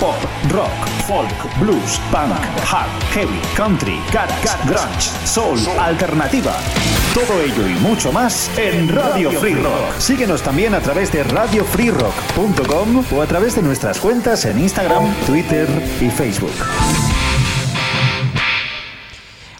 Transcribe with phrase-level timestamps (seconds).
[0.00, 0.16] Pop,
[0.50, 2.36] rock, folk, blues, punk,
[2.70, 6.54] hard, heavy, country, garage, grunge, soul, alternativa.
[7.14, 9.98] Todo ello y mucho más en Radio Free Rock.
[9.98, 15.66] Síguenos también a través de radiofreerock.com o a través de nuestras cuentas en Instagram, Twitter
[16.02, 16.52] y Facebook.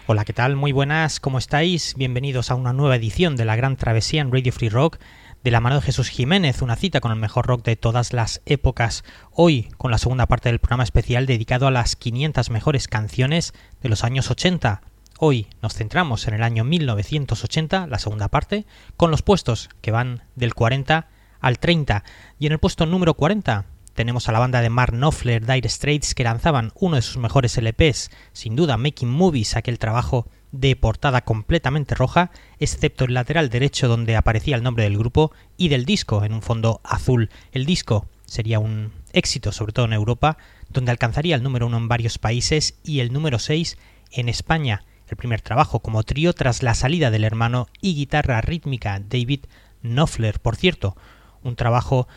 [0.05, 0.55] Hola, ¿qué tal?
[0.55, 1.95] Muy buenas, ¿cómo estáis?
[1.97, 4.99] Bienvenidos a una nueva edición de la Gran Travesía en Radio Free Rock
[5.47, 8.41] de la mano de Jesús Jiménez, una cita con el mejor rock de todas las
[8.45, 9.05] épocas.
[9.31, 13.87] Hoy con la segunda parte del programa especial dedicado a las 500 mejores canciones de
[13.87, 14.81] los años 80.
[15.19, 18.65] Hoy nos centramos en el año 1980, la segunda parte,
[18.97, 21.07] con los puestos que van del 40
[21.39, 22.03] al 30.
[22.39, 26.13] Y en el puesto número 40 tenemos a la banda de Mark Knopfler, Dire Straits,
[26.13, 31.21] que lanzaban uno de sus mejores LPs, sin duda Making Movies, aquel trabajo de portada
[31.21, 36.23] completamente roja, excepto el lateral derecho donde aparecía el nombre del grupo y del disco
[36.23, 37.29] en un fondo azul.
[37.51, 40.37] El disco sería un éxito, sobre todo en Europa,
[40.69, 43.77] donde alcanzaría el número uno en varios países y el número 6
[44.11, 48.99] en España, el primer trabajo como trío tras la salida del hermano y guitarra rítmica
[48.99, 49.45] David
[49.81, 50.39] Knopfler.
[50.39, 50.97] Por cierto,
[51.43, 52.07] un trabajo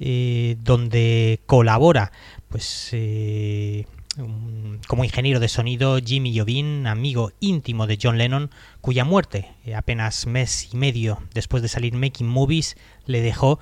[0.00, 2.12] eh, donde colabora
[2.48, 3.86] pues eh,
[4.86, 10.26] como ingeniero de sonido Jimmy Jovin, amigo íntimo de John Lennon, cuya muerte, eh, apenas
[10.26, 13.60] mes y medio después de salir Making Movies, le dejó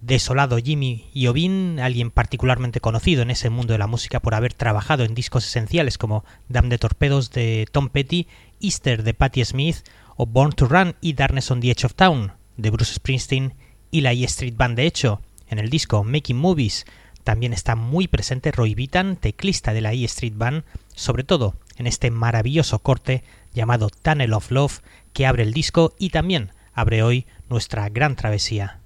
[0.00, 5.04] desolado Jimmy Jovin, alguien particularmente conocido en ese mundo de la música por haber trabajado
[5.04, 8.28] en discos esenciales como Damn the Torpedos de Tom Petty,
[8.60, 9.78] Easter de Patti Smith
[10.16, 13.54] o Born to Run y Darkness on the Edge of Town de Bruce Springsteen
[13.90, 14.76] y la E Street Band.
[14.76, 16.84] De hecho, en el disco Making Movies
[17.26, 20.62] también está muy presente Roy Vitan, teclista de la E Street Band,
[20.94, 24.78] sobre todo en este maravilloso corte llamado Tunnel of Love
[25.12, 28.78] que abre el disco y también abre hoy nuestra gran travesía.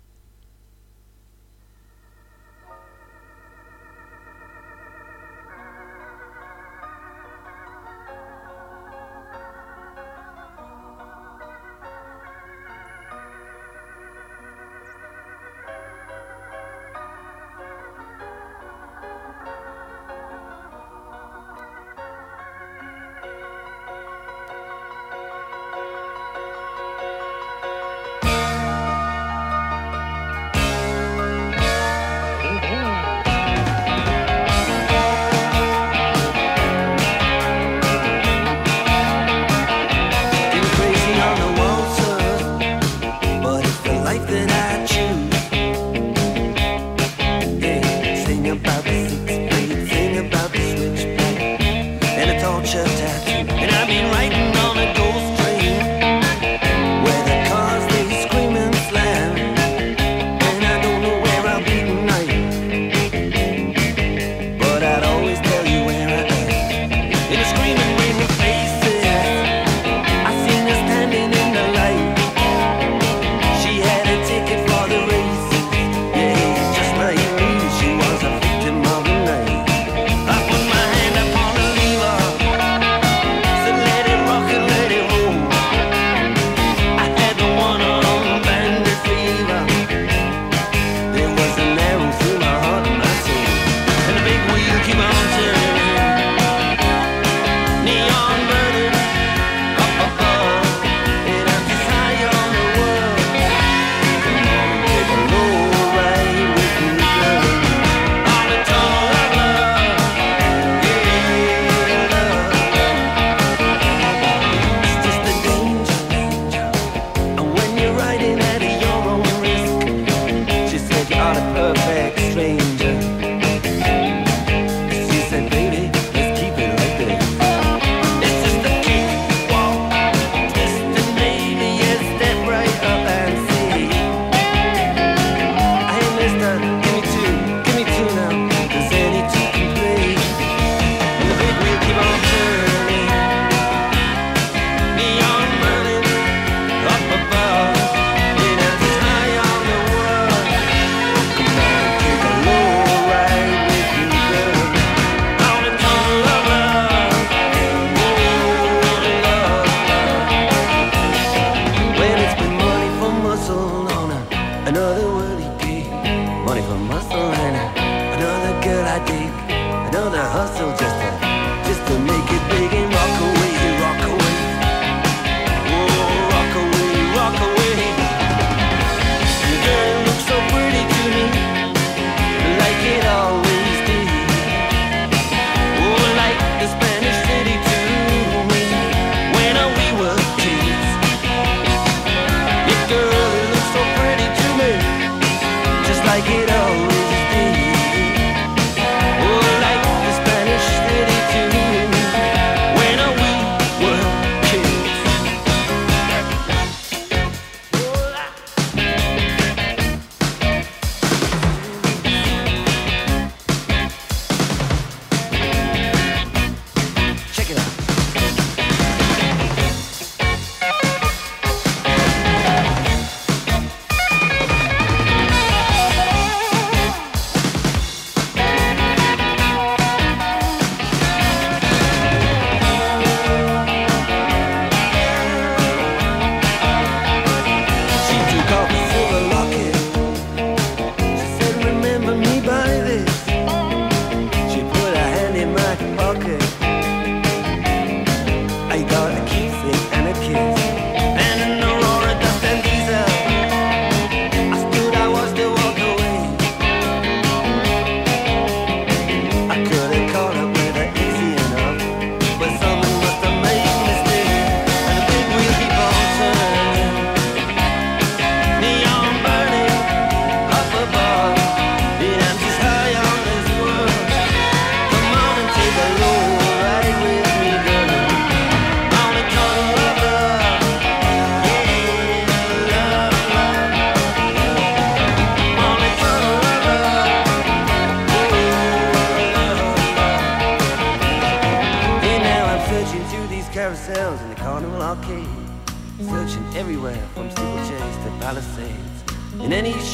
[170.10, 171.09] the hustle just to.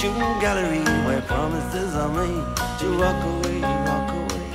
[0.06, 4.48] shooting gallery where promises are made to walk away, walk away,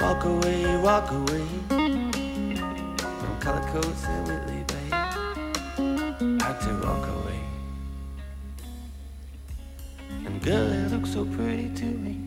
[0.00, 1.46] walk away, walk away
[2.98, 4.88] from color coats and Whitley Bay.
[6.44, 7.40] Had to walk away.
[10.26, 12.18] And girl, it looked so pretty to me,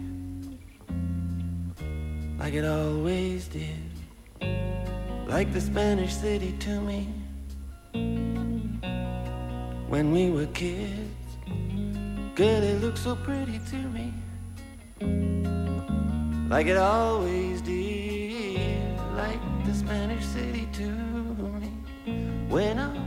[2.40, 3.92] like it always did,
[5.28, 7.10] like the Spanish city to me
[9.90, 11.05] when we were kids.
[12.36, 14.14] Girl, it looks so pretty to me,
[16.50, 21.72] like it always did, like the Spanish city to me.
[22.50, 23.05] When I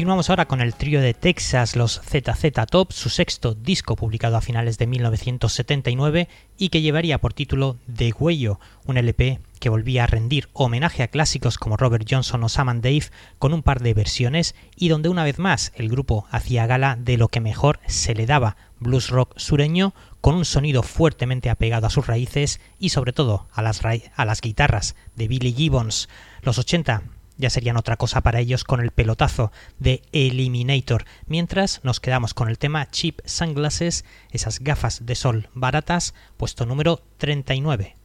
[0.00, 4.40] continuamos ahora con el trío de Texas, los ZZ Top, su sexto disco publicado a
[4.40, 6.26] finales de 1979
[6.56, 11.08] y que llevaría por título The Huello, un LP que volvía a rendir homenaje a
[11.08, 15.22] clásicos como Robert Johnson o Sam Dave con un par de versiones y donde una
[15.22, 19.34] vez más el grupo hacía gala de lo que mejor se le daba, blues rock
[19.36, 19.92] sureño
[20.22, 25.28] con un sonido fuertemente apegado a sus raíces y sobre todo a las guitarras de
[25.28, 26.08] Billy Gibbons.
[26.40, 27.02] Los 80
[27.40, 32.48] ya serían otra cosa para ellos con el pelotazo de Eliminator, mientras nos quedamos con
[32.48, 37.96] el tema Cheap Sunglasses, esas gafas de sol baratas, puesto número 39.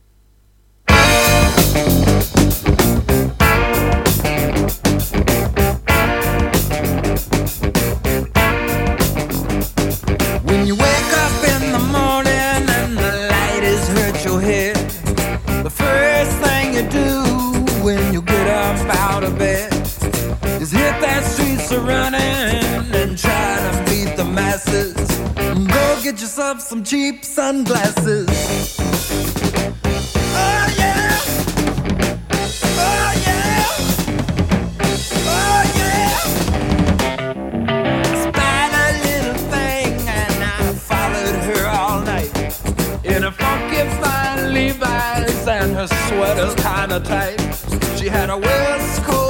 [20.61, 22.63] Is hit that street running
[22.93, 24.93] and try to meet the masses.
[25.67, 28.27] Go get yourself some cheap sunglasses.
[30.37, 31.19] Oh yeah!
[32.77, 33.67] Oh yeah!
[35.27, 36.17] Oh yeah!
[38.23, 42.33] Spied a little thing and I followed her all night
[43.05, 43.75] in a funky
[44.53, 47.39] Levi's and her sweater's kinda tight.
[47.99, 49.24] She had a strut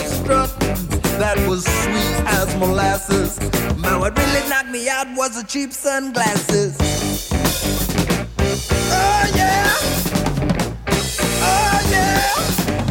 [1.17, 3.39] that was sweet as molasses.
[3.77, 6.75] Man, what really knocked me out was the cheap sunglasses.
[8.91, 9.77] Oh yeah!
[11.41, 12.84] Oh yeah!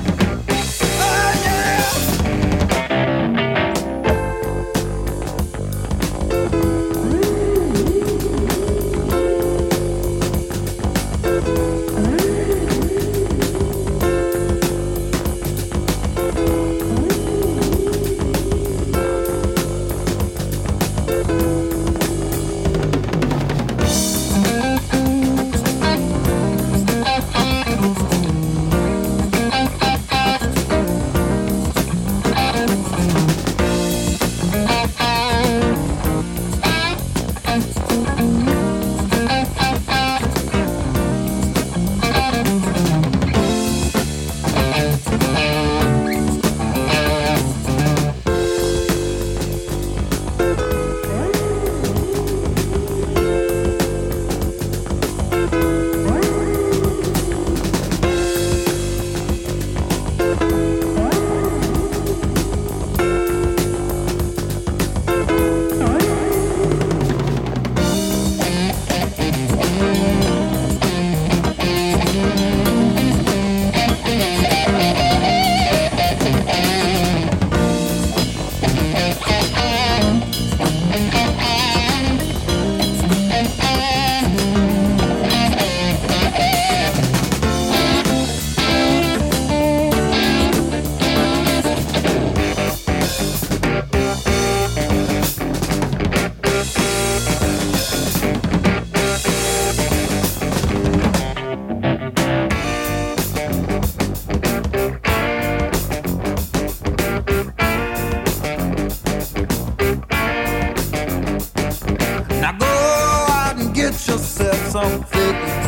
[114.85, 115.01] Some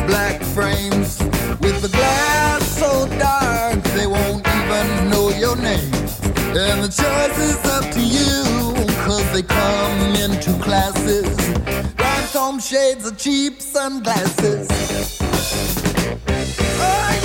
[0.05, 1.19] black frames
[1.61, 5.93] with the glass so dark they won't even know your name.
[6.63, 8.33] And the choice is up to you,
[9.05, 11.27] cause they come in two classes.
[11.97, 14.67] Rhinestone shades of cheap sunglasses.
[16.79, 17.16] Oh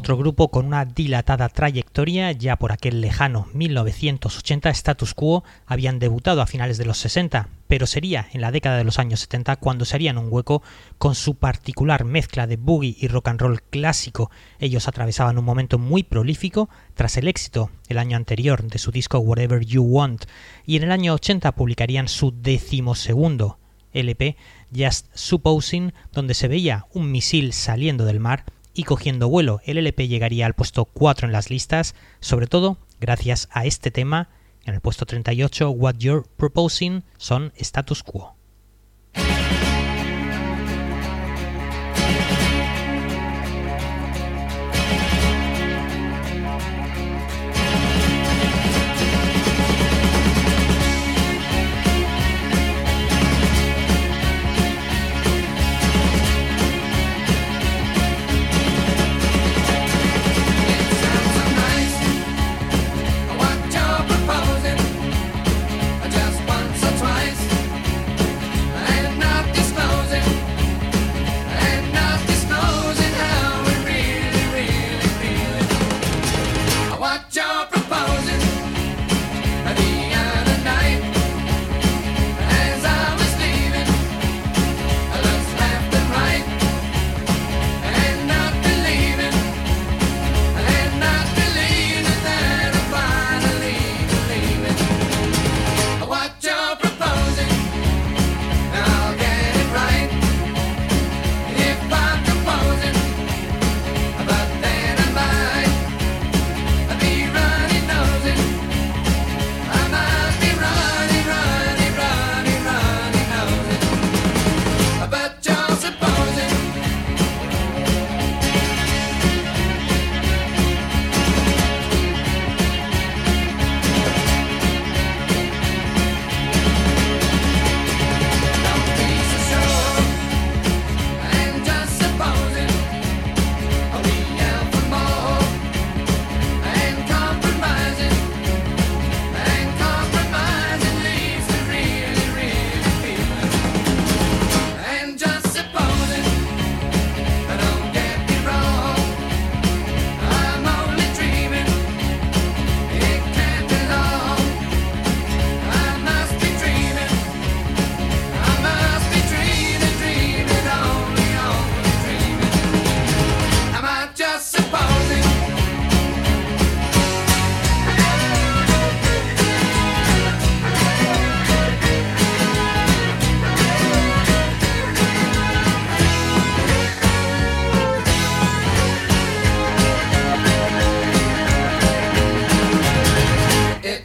[0.00, 6.40] Otro grupo con una dilatada trayectoria, ya por aquel lejano 1980 Status Quo, habían debutado
[6.40, 9.84] a finales de los 60, pero sería en la década de los años 70 cuando
[9.84, 10.62] se harían un hueco
[10.98, 14.30] con su particular mezcla de boogie y rock and roll clásico.
[14.60, 19.18] Ellos atravesaban un momento muy prolífico tras el éxito el año anterior de su disco
[19.18, 20.26] Whatever You Want,
[20.64, 23.58] y en el año 80 publicarían su decimosegundo
[23.92, 24.36] LP
[24.72, 28.44] Just Supposing, donde se veía un misil saliendo del mar
[28.78, 29.60] y cogiendo vuelo.
[29.64, 34.28] El LP llegaría al puesto 4 en las listas, sobre todo gracias a este tema.
[34.64, 38.36] En el puesto 38, What You're Proposing son Status Quo.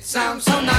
[0.05, 0.72] Y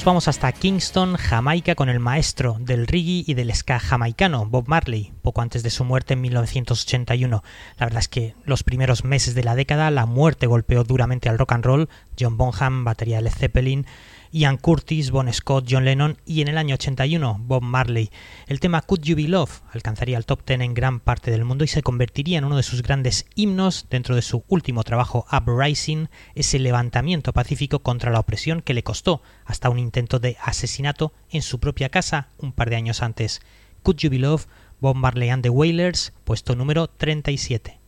[0.00, 4.66] nos vamos hasta Kingston, Jamaica, con el maestro del reggae y del ska jamaicano, Bob
[4.66, 7.44] Marley, poco antes de su muerte en 1981.
[7.76, 11.36] La verdad es que los primeros meses de la década la muerte golpeó duramente al
[11.36, 11.88] rock and roll.
[12.18, 13.84] John Bonham, batería de Led Zeppelin,
[14.32, 18.10] Ian Curtis, Bon Scott, John Lennon y en el año 81 Bob Marley.
[18.46, 21.64] El tema Could You Be Love alcanzaría el top 10 en gran parte del mundo
[21.64, 26.08] y se convertiría en uno de sus grandes himnos dentro de su último trabajo Uprising,
[26.34, 31.42] ese levantamiento pacífico contra la opresión que le costó hasta un intento de asesinato en
[31.42, 33.40] su propia casa un par de años antes.
[33.82, 34.46] Could You Be Love
[34.80, 37.78] Bob Marley and the Wailers, puesto número 37.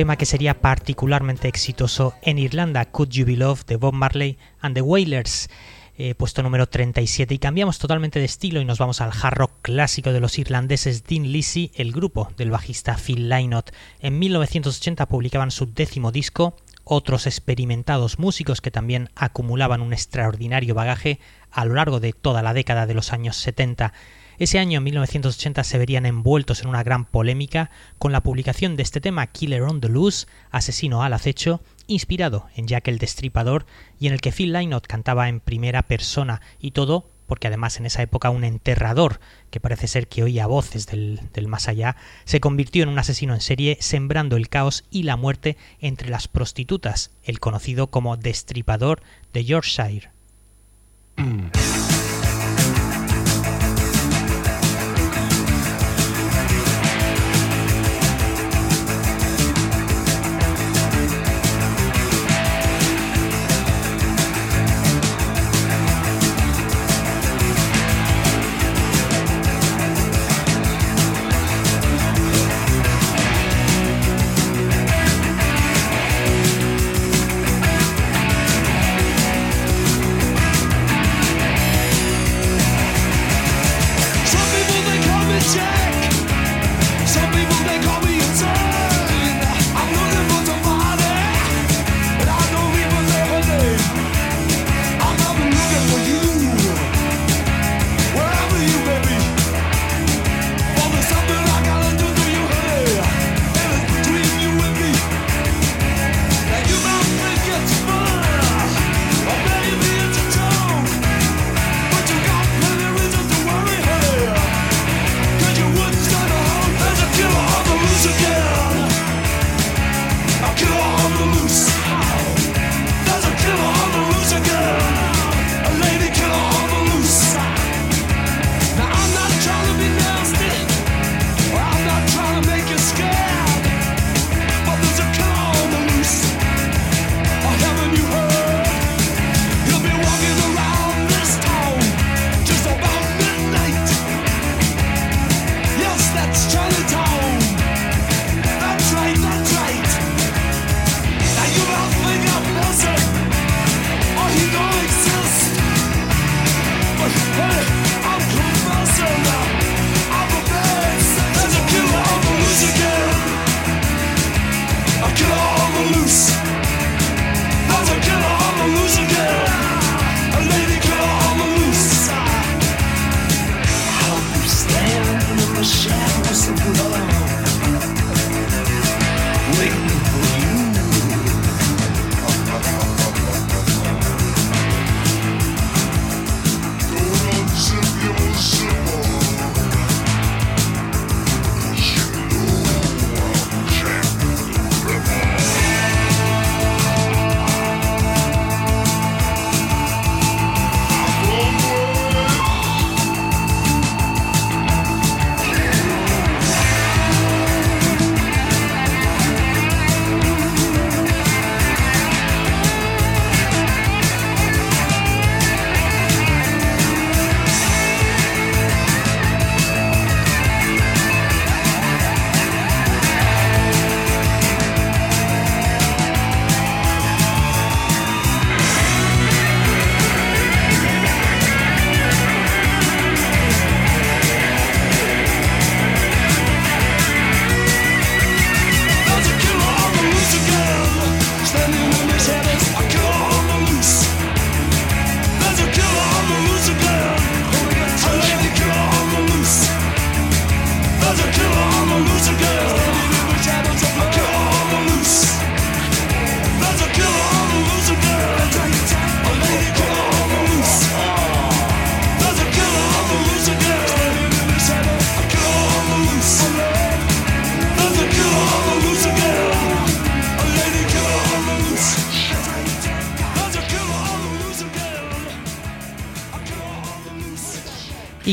[0.00, 4.74] Tema que sería particularmente exitoso en Irlanda, Could You Be Loved de Bob Marley and
[4.74, 5.50] the Wailers,
[5.98, 7.34] eh, puesto número 37.
[7.34, 11.04] Y cambiamos totalmente de estilo y nos vamos al hard rock clásico de los irlandeses
[11.04, 13.72] Dean Lisi, el grupo del bajista Phil Lynott.
[14.00, 21.20] En 1980 publicaban su décimo disco, otros experimentados músicos que también acumulaban un extraordinario bagaje
[21.50, 23.92] a lo largo de toda la década de los años 70.
[24.40, 28.82] Ese año, en 1980, se verían envueltos en una gran polémica con la publicación de
[28.82, 33.66] este tema Killer on the Loose, Asesino al acecho, inspirado en Jack el Destripador
[33.98, 37.84] y en el que Phil Lynott cantaba en primera persona y todo porque además en
[37.84, 42.40] esa época un enterrador, que parece ser que oía voces del, del, más allá, se
[42.40, 47.10] convirtió en un asesino en serie, sembrando el caos y la muerte entre las prostitutas,
[47.24, 49.02] el conocido como Destripador
[49.34, 50.10] de Yorkshire.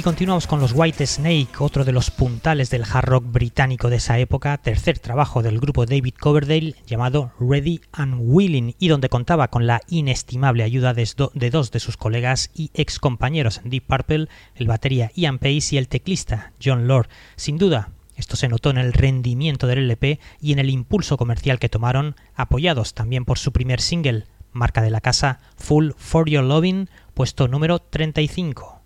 [0.08, 4.18] continuamos con los White Snake, otro de los puntales del hard rock británico de esa
[4.20, 9.68] época, tercer trabajo del grupo David Coverdale llamado Ready and Willing y donde contaba con
[9.68, 13.84] la inestimable ayuda de, do- de dos de sus colegas y ex compañeros en Deep
[13.86, 17.10] Purple, el batería Ian Pace y el teclista John Lord.
[17.36, 21.60] Sin duda, esto se notó en el rendimiento del LP y en el impulso comercial
[21.60, 26.46] que tomaron, apoyados también por su primer single, marca de la casa Full for Your
[26.46, 28.77] Loving, puesto número 35.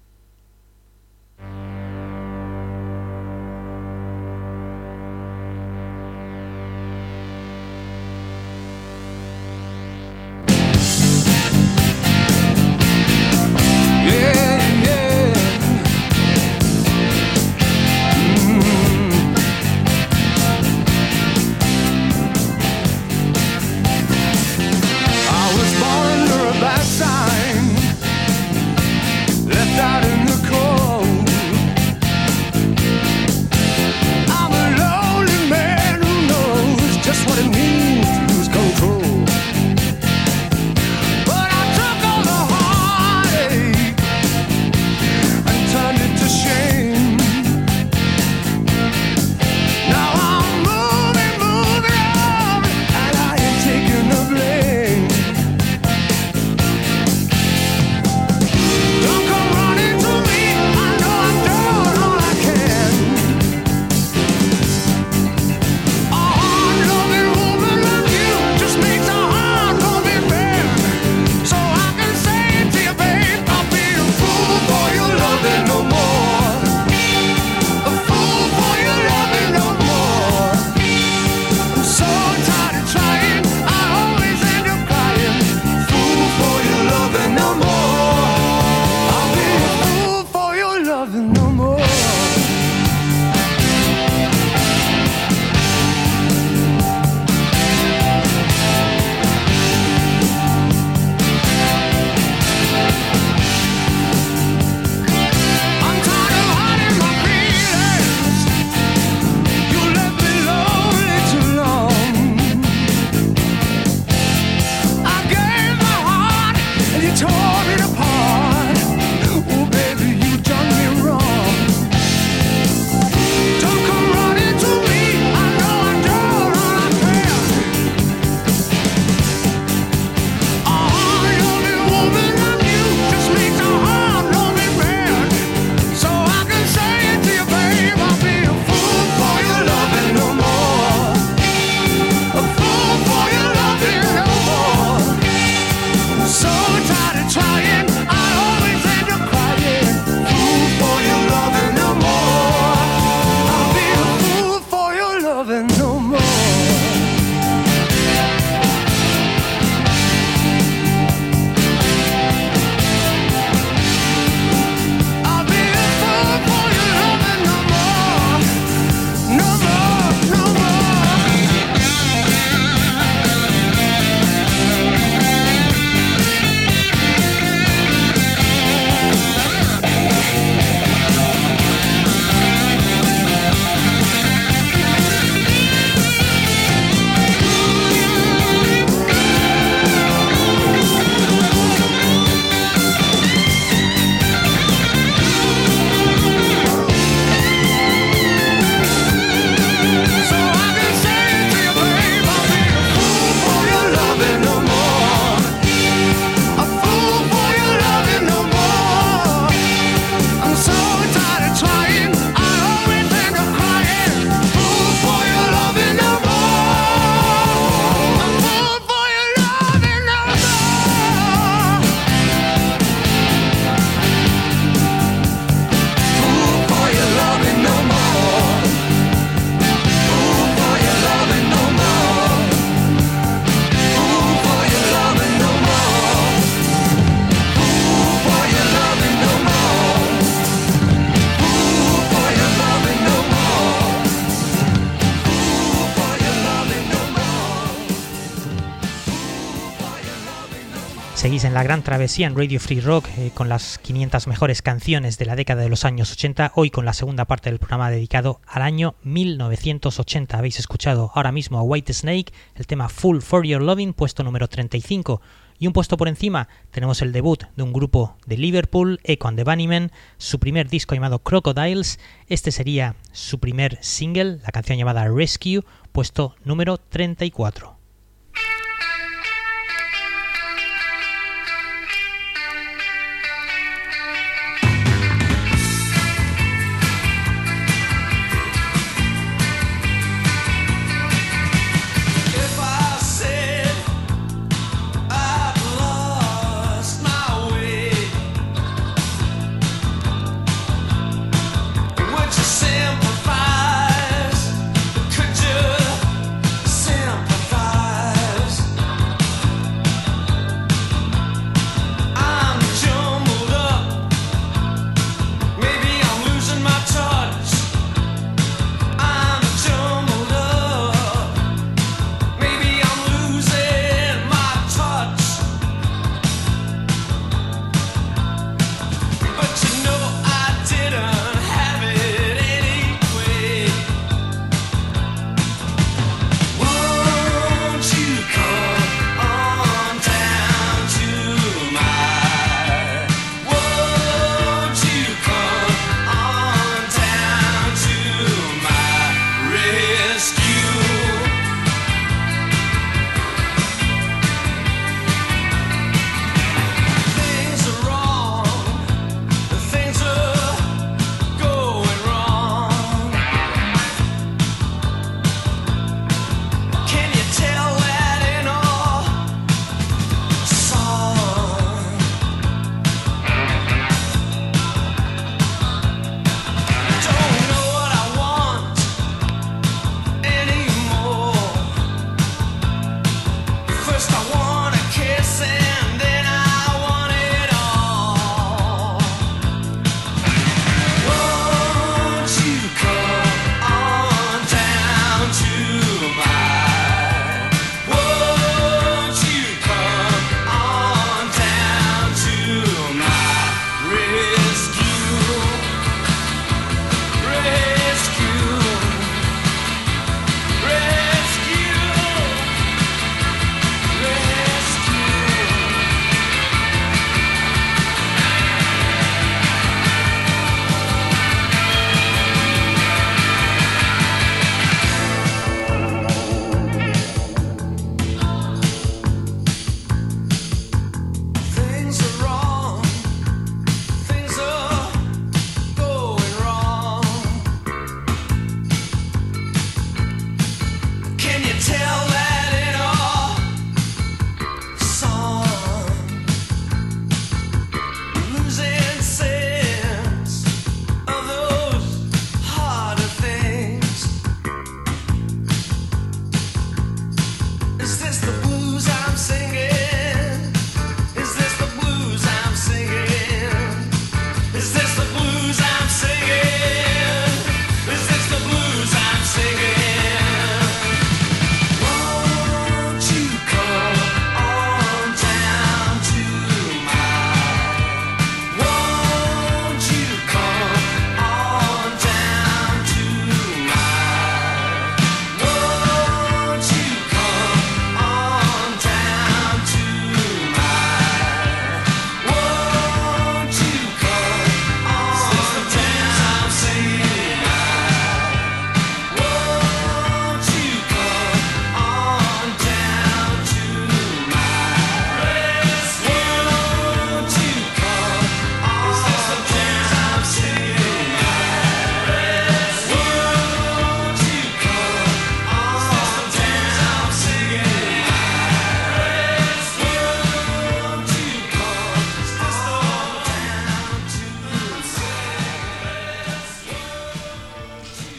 [251.22, 255.20] Seguís en la gran travesía en Radio Free Rock eh, con las 500 mejores canciones
[255.20, 258.42] de la década de los años 80, hoy con la segunda parte del programa dedicado
[258.48, 260.36] al año 1980.
[260.36, 264.48] Habéis escuchado ahora mismo a White Snake, el tema Full for Your Loving, puesto número
[264.48, 265.22] 35.
[265.60, 269.38] Y un puesto por encima tenemos el debut de un grupo de Liverpool, Echo and
[269.38, 272.00] the Bunnymen, su primer disco llamado Crocodiles.
[272.30, 277.81] Este sería su primer single, la canción llamada Rescue, puesto número 34.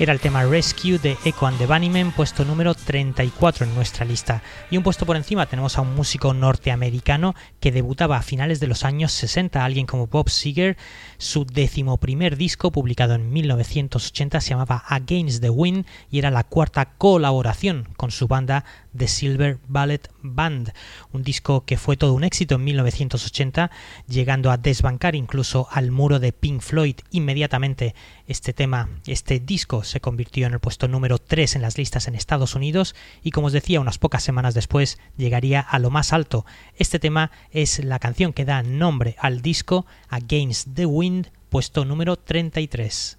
[0.02, 4.42] Era el tema Rescue de Echo and the Bunnymen, puesto número 34 en nuestra lista.
[4.68, 8.66] Y un puesto por encima tenemos a un músico norteamericano que debutaba a finales de
[8.66, 10.76] los años 60, alguien como Bob Seger.
[11.18, 16.96] Su decimoprimer disco, publicado en 1980, se llamaba Against the Wind y era la cuarta
[16.98, 18.64] colaboración con su banda
[18.96, 20.72] The Silver Ballet Band,
[21.12, 23.70] un disco que fue todo un éxito en 1980,
[24.08, 26.96] llegando a desbancar incluso al muro de Pink Floyd.
[27.10, 27.94] Inmediatamente
[28.26, 32.14] este tema, este disco se convirtió en el puesto número 3 en las listas en
[32.14, 36.44] Estados Unidos y como os decía, unas pocas semanas después llegaría a lo más alto.
[36.76, 42.16] Este tema es la canción que da nombre al disco Against the Wind, puesto número
[42.16, 43.18] 33.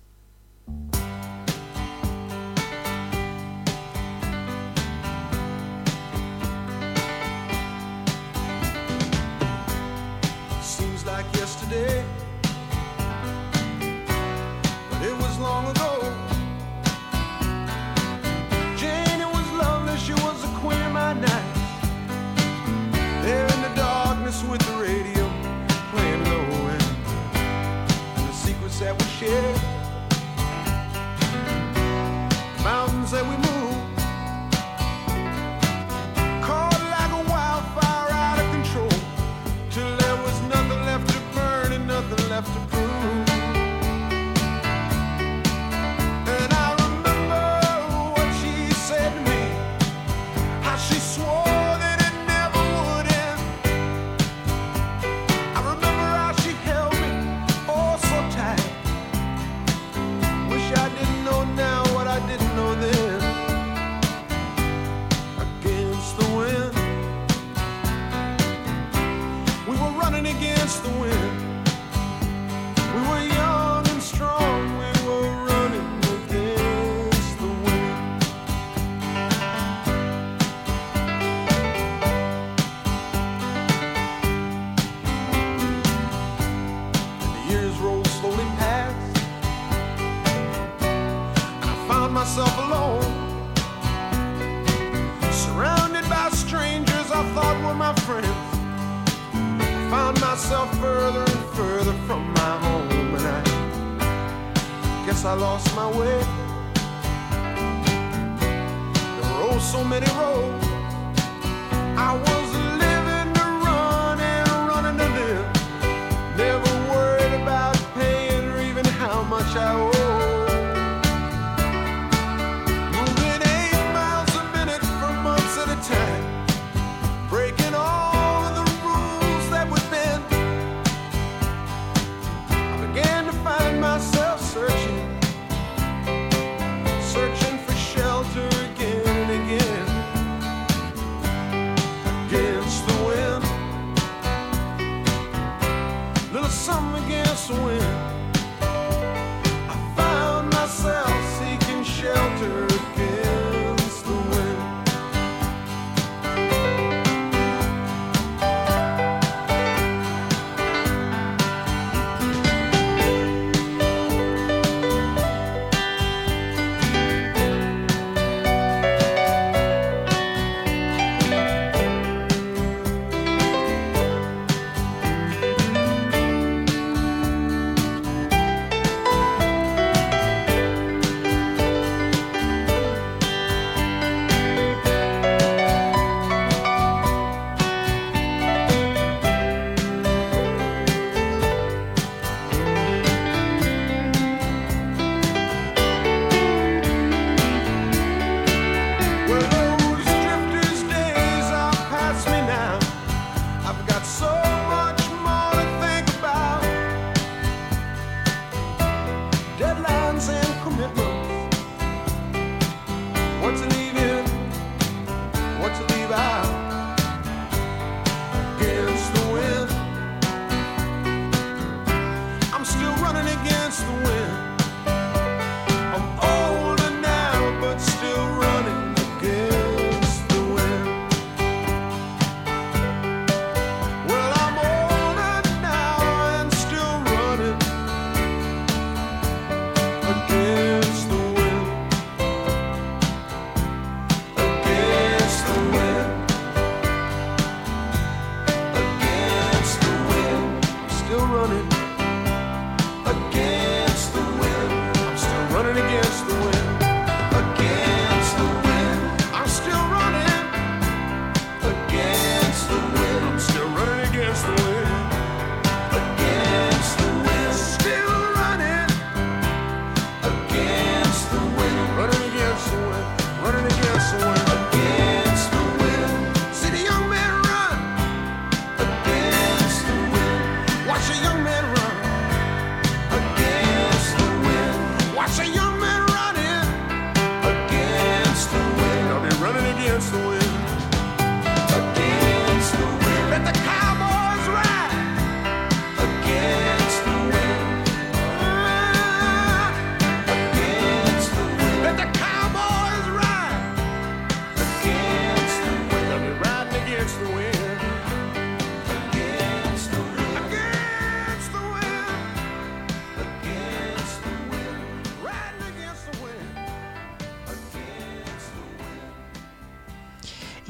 [70.83, 71.12] the wind.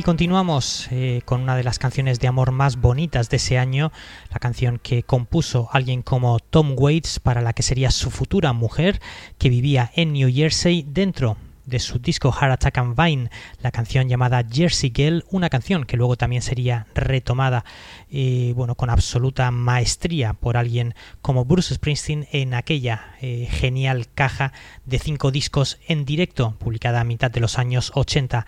[0.03, 3.91] Continuamos eh, con una de las canciones de amor más bonitas de ese año,
[4.31, 8.99] la canción que compuso alguien como Tom Waits para la que sería su futura mujer,
[9.37, 13.29] que vivía en New Jersey dentro de su disco Heart Attack and Vine,
[13.61, 17.63] la canción llamada Jersey Girl, una canción que luego también sería retomada
[18.11, 24.51] eh, bueno, con absoluta maestría por alguien como Bruce Springsteen en aquella eh, genial caja
[24.85, 28.45] de cinco discos en directo, publicada a mitad de los años 80.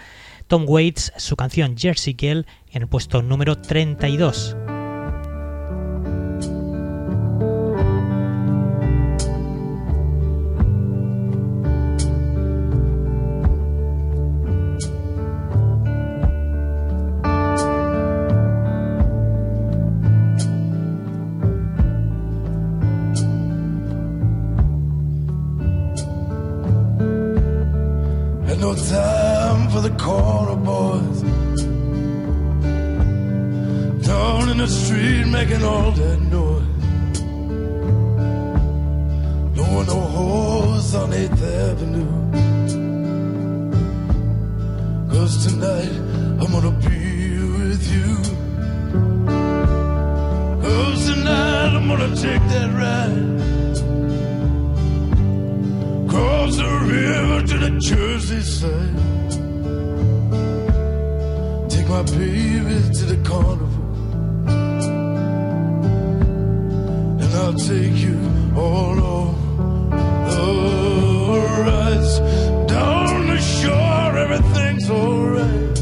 [0.48, 4.56] Tom Waits, su canción Jersey Girl, en el puesto número 32.
[28.48, 29.35] Had no time
[29.70, 31.22] for the corner boys.
[34.08, 36.64] Down in the street making all that noise.
[39.58, 42.14] No one no horse on 8th Avenue.
[45.12, 45.96] Cause tonight
[46.42, 47.04] I'm gonna be
[47.60, 48.12] with you.
[50.66, 53.26] Cause tonight I'm gonna take that ride.
[56.10, 59.15] Cross the river to the Jersey side.
[61.96, 63.86] My baby to the carnival.
[67.22, 68.20] And I'll take you
[68.54, 69.36] all over
[70.30, 70.44] the
[71.66, 72.20] rides.
[72.70, 75.78] Down the shore, everything's alright.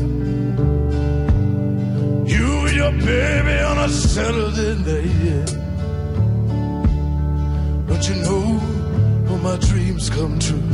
[2.33, 5.51] You and your baby on a Saturday night.
[7.87, 8.45] Don't you know
[9.31, 10.69] all my dreams come true?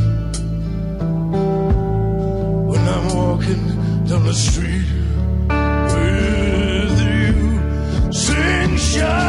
[2.71, 3.63] When I'm walking
[4.05, 4.78] down the street
[9.00, 9.28] Yeah.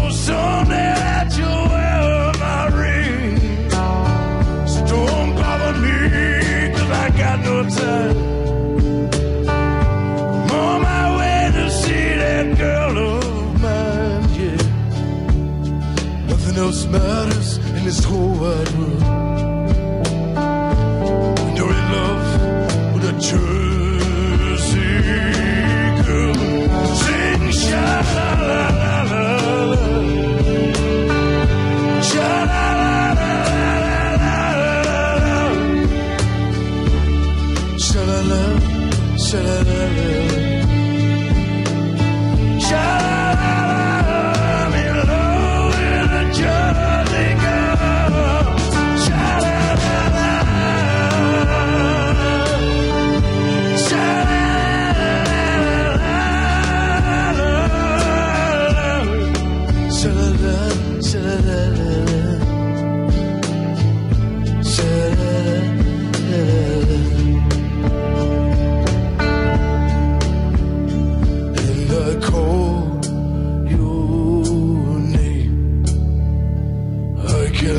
[18.21, 18.80] forward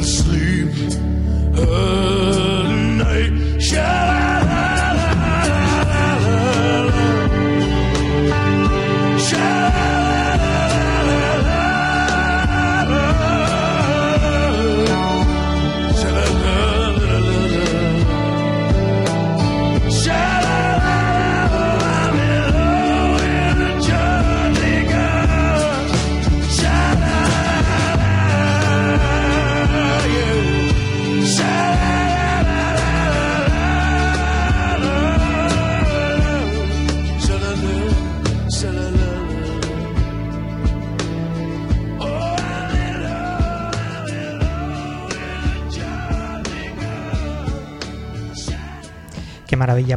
[0.02, 0.68] sleep.
[1.56, 2.31] Uh,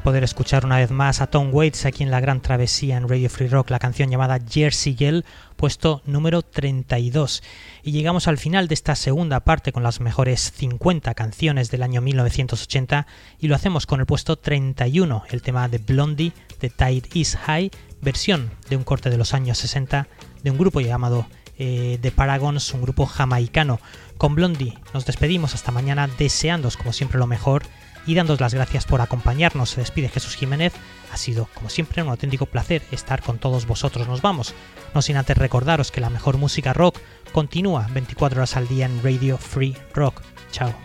[0.05, 3.27] poder escuchar una vez más a Tom Waits aquí en la gran travesía en Radio
[3.27, 5.25] Free Rock, la canción llamada Jersey Girl,
[5.55, 7.41] puesto número 32.
[7.81, 12.01] Y llegamos al final de esta segunda parte con las mejores 50 canciones del año
[12.01, 13.07] 1980
[13.39, 17.71] y lo hacemos con el puesto 31, el tema de Blondie, The Tide is High,
[18.03, 20.07] versión de un corte de los años 60
[20.43, 21.25] de un grupo llamado
[21.57, 23.79] eh, The Paragons, un grupo jamaicano.
[24.19, 27.63] Con Blondie nos despedimos hasta mañana deseándos como siempre lo mejor
[28.05, 29.71] y dándos las gracias por acompañarnos.
[29.71, 30.73] Se despide Jesús Jiménez.
[31.11, 34.07] Ha sido, como siempre, un auténtico placer estar con todos vosotros.
[34.07, 34.53] Nos vamos,
[34.93, 36.99] no sin antes recordaros que la mejor música rock
[37.31, 40.21] continúa 24 horas al día en Radio Free Rock.
[40.51, 40.84] Chao.